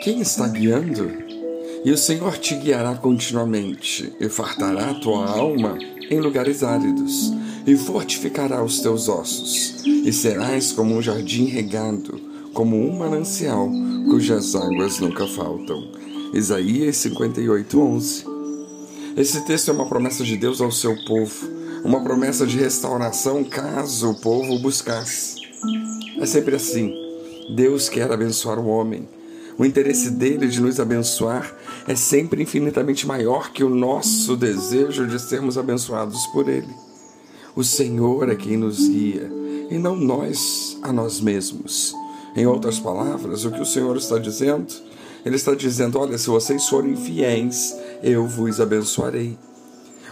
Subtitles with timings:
[0.00, 1.12] Quem está guiando?
[1.84, 5.78] E o Senhor te guiará continuamente, e fartará a tua alma
[6.10, 7.30] em lugares áridos,
[7.66, 12.18] e fortificará os teus ossos, e serás como um jardim regado,
[12.54, 13.70] como um manancial,
[14.06, 15.92] cujas águas nunca faltam.
[16.32, 18.24] Isaías 58, 11.
[19.18, 21.46] Esse texto é uma promessa de Deus ao seu povo,
[21.84, 25.36] uma promessa de restauração caso o povo o buscasse.
[26.18, 26.90] É sempre assim.
[27.54, 29.19] Deus quer abençoar o homem.
[29.60, 31.54] O interesse dele de nos abençoar
[31.86, 36.74] é sempre infinitamente maior que o nosso desejo de sermos abençoados por ele.
[37.54, 39.30] O Senhor é quem nos guia
[39.70, 41.94] e não nós a nós mesmos.
[42.34, 44.72] Em outras palavras, o que o Senhor está dizendo?
[45.26, 49.36] Ele está dizendo: Olha, se vocês forem fiéis, eu vos abençoarei.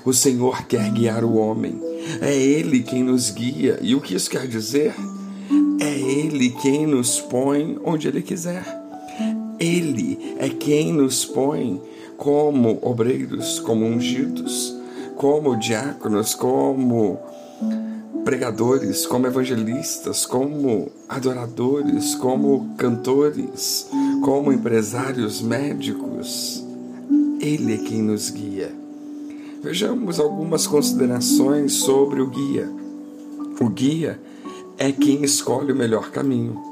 [0.04, 1.80] O Senhor quer guiar o homem.
[2.20, 3.78] É Ele quem nos guia.
[3.80, 4.94] E o que isso quer dizer?
[5.80, 8.77] É Ele quem nos põe onde Ele quiser.
[9.58, 11.80] Ele é quem nos põe
[12.16, 14.76] como obreiros, como ungidos,
[15.16, 17.18] como diáconos, como
[18.24, 23.88] pregadores, como evangelistas, como adoradores, como cantores,
[24.22, 26.64] como empresários médicos.
[27.40, 28.70] Ele é quem nos guia.
[29.62, 32.68] Vejamos algumas considerações sobre o guia.
[33.60, 34.20] O guia
[34.76, 36.67] é quem escolhe o melhor caminho.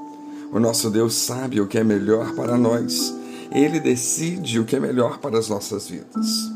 [0.52, 3.14] O nosso Deus sabe o que é melhor para nós.
[3.52, 6.50] Ele decide o que é melhor para as nossas vidas.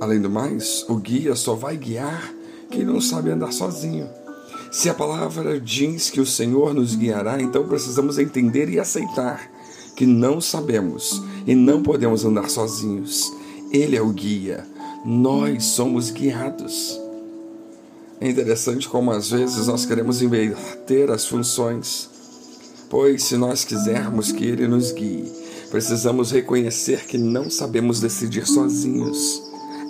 [0.00, 2.32] Além do mais, o guia só vai guiar
[2.70, 4.08] quem não sabe andar sozinho.
[4.70, 9.50] Se a palavra diz que o Senhor nos guiará, então precisamos entender e aceitar
[9.96, 13.30] que não sabemos e não podemos andar sozinhos.
[13.72, 14.66] Ele é o guia,
[15.04, 16.98] nós somos guiados.
[18.20, 22.08] É interessante como às vezes nós queremos inverter as funções,
[22.90, 25.32] pois se nós quisermos que Ele nos guie,
[25.70, 29.42] precisamos reconhecer que não sabemos decidir sozinhos.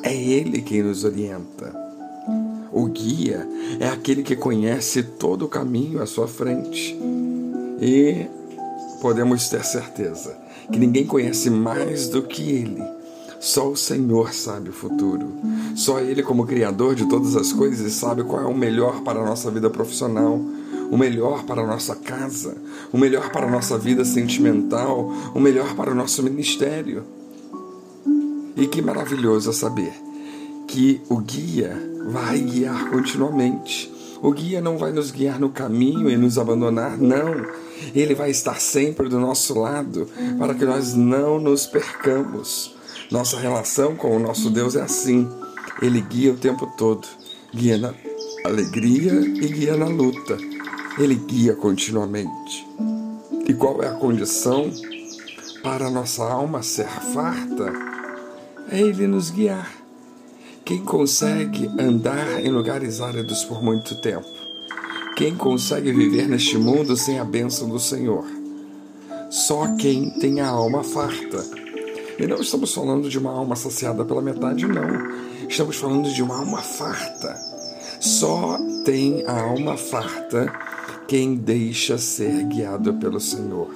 [0.02, 1.74] É Ele quem nos orienta.
[2.72, 3.48] O guia
[3.80, 6.96] é aquele que conhece todo o caminho à sua frente.
[7.80, 8.27] E
[9.00, 10.36] podemos ter certeza
[10.70, 12.99] que ninguém conhece mais do que ele.
[13.40, 15.27] Só o Senhor sabe o futuro.
[15.74, 19.24] Só Ele, como Criador de todas as coisas, sabe qual é o melhor para a
[19.24, 20.39] nossa vida profissional,
[20.90, 22.55] o melhor para a nossa casa,
[22.92, 27.02] o melhor para a nossa vida sentimental, o melhor para o nosso ministério.
[28.55, 29.95] E que maravilhoso saber
[30.68, 31.74] que o guia
[32.08, 33.90] vai guiar continuamente.
[34.20, 37.46] O guia não vai nos guiar no caminho e nos abandonar, não.
[37.95, 40.07] Ele vai estar sempre do nosso lado
[40.39, 42.78] para que nós não nos percamos.
[43.10, 45.28] Nossa relação com o nosso Deus é assim.
[45.82, 47.08] Ele guia o tempo todo.
[47.52, 47.92] Guia na
[48.44, 50.38] alegria e guia na luta.
[50.96, 52.64] Ele guia continuamente.
[53.48, 54.70] E qual é a condição
[55.60, 57.72] para a nossa alma ser farta?
[58.70, 59.68] É Ele nos guiar.
[60.64, 64.28] Quem consegue andar em lugares áridos por muito tempo?
[65.16, 68.24] Quem consegue viver neste mundo sem a bênção do Senhor?
[69.30, 71.70] Só quem tem a alma farta.
[72.20, 75.48] E não estamos falando de uma alma saciada pela metade, não.
[75.48, 77.35] Estamos falando de uma alma farta.
[77.98, 80.53] Só tem a alma farta
[81.08, 83.70] quem deixa ser guiado pelo Senhor.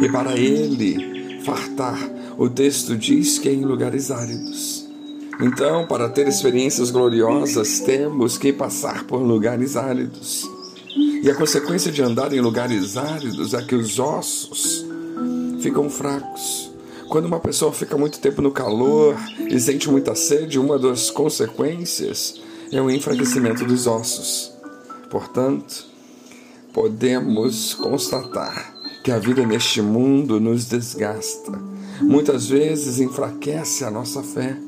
[0.00, 1.98] E para ele fartar,
[2.38, 4.88] o texto diz que é em lugares áridos.
[5.40, 10.48] Então, para ter experiências gloriosas, temos que passar por lugares áridos.
[11.24, 14.86] E a consequência de andar em lugares áridos é que os ossos
[15.60, 16.73] ficam fracos.
[17.14, 19.16] Quando uma pessoa fica muito tempo no calor
[19.48, 22.42] e sente muita sede, uma das consequências
[22.72, 24.52] é o enfraquecimento dos ossos.
[25.08, 25.86] Portanto,
[26.72, 31.52] podemos constatar que a vida neste mundo nos desgasta.
[32.00, 34.58] Muitas vezes enfraquece a nossa fé.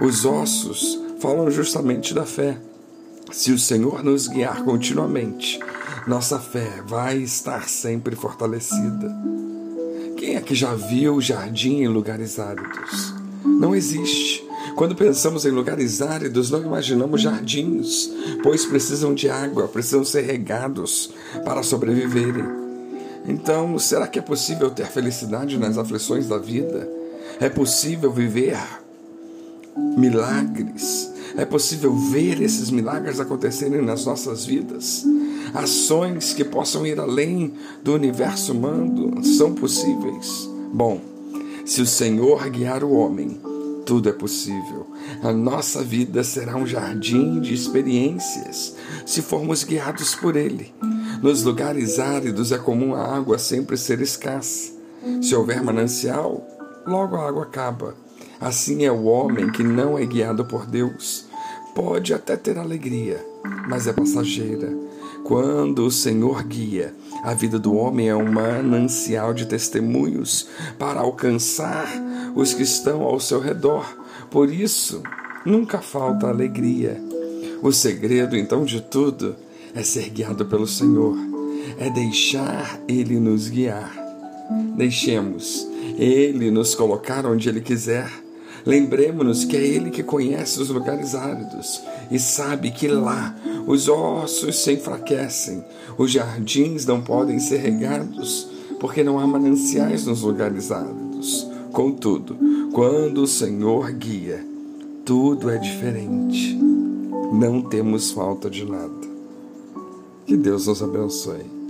[0.00, 2.56] Os ossos falam justamente da fé.
[3.32, 5.58] Se o Senhor nos guiar continuamente,
[6.06, 9.12] nossa fé vai estar sempre fortalecida.
[10.24, 13.12] Quem é que já viu jardim em lugares áridos?
[13.44, 14.42] Não existe.
[14.74, 18.10] Quando pensamos em lugares áridos, não imaginamos jardins,
[18.42, 21.10] pois precisam de água, precisam ser regados
[21.44, 22.46] para sobreviverem.
[23.28, 26.88] Então, será que é possível ter felicidade nas aflições da vida?
[27.38, 28.56] É possível viver
[29.76, 31.12] milagres.
[31.36, 35.04] É possível ver esses milagres acontecerem nas nossas vidas.
[35.52, 40.48] Ações que possam ir além do universo humano são possíveis.
[40.72, 41.00] Bom,
[41.64, 43.40] se o Senhor guiar o homem,
[43.84, 44.86] tudo é possível.
[45.22, 50.72] A nossa vida será um jardim de experiências, se formos guiados por Ele.
[51.22, 54.72] Nos lugares áridos é comum a água sempre ser escassa.
[55.22, 56.46] Se houver manancial,
[56.86, 57.94] logo a água acaba.
[58.44, 61.24] Assim é o homem que não é guiado por Deus.
[61.74, 63.24] Pode até ter alegria,
[63.66, 64.70] mas é passageira.
[65.24, 70.46] Quando o Senhor guia, a vida do homem é um manancial de testemunhos
[70.78, 71.88] para alcançar
[72.36, 73.96] os que estão ao seu redor.
[74.30, 75.02] Por isso,
[75.46, 77.00] nunca falta alegria.
[77.62, 79.36] O segredo, então, de tudo
[79.74, 81.16] é ser guiado pelo Senhor,
[81.78, 83.90] é deixar Ele nos guiar.
[84.76, 88.23] Deixemos Ele nos colocar onde Ele quiser.
[88.66, 93.34] Lembremos-nos que é Ele que conhece os lugares áridos e sabe que lá
[93.66, 95.62] os ossos se enfraquecem,
[95.98, 98.48] os jardins não podem ser regados,
[98.80, 101.46] porque não há mananciais nos lugares áridos.
[101.72, 102.36] Contudo,
[102.72, 104.44] quando o Senhor guia,
[105.04, 106.58] tudo é diferente.
[107.32, 108.92] Não temos falta de nada.
[110.26, 111.63] Que Deus nos abençoe.